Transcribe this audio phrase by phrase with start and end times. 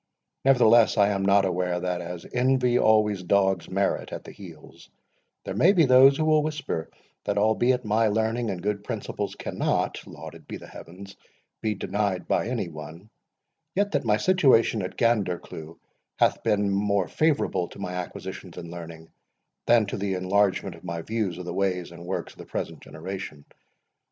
[0.45, 4.89] Nevertheless, I am not unaware, that, as Envy always dogs Merit at the heels,
[5.45, 6.89] there may be those who will whisper,
[7.25, 11.15] that albeit my learning and good principles cannot (lauded be the heavens)
[11.61, 13.11] be denied by any one,
[13.75, 15.77] yet that my situation at Gandercleugh
[16.17, 19.07] hath been more favourable to my acquisitions in learning
[19.67, 22.81] than to the enlargement of my views of the ways and works of the present
[22.81, 23.45] generation.